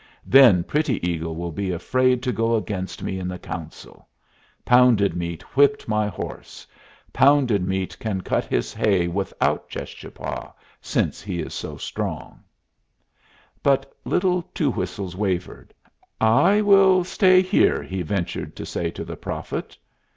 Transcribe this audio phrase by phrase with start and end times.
[0.25, 4.07] Then Pretty Eagle will be afraid to go against me in the council.
[4.65, 6.65] Pounded Meat whipped my horse.
[7.13, 12.41] Pounded Meat can cut his hay without Cheschapah, since he is so strong."
[13.61, 15.71] But little Two Whistles wavered.
[16.19, 19.77] "I will stay here," he ventured to say to the prophet.